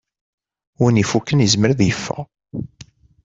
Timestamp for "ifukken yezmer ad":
1.03-1.81